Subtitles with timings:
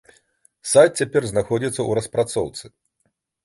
[0.71, 2.65] Сайт цяпер знаходзіцца ў распрацоўцы.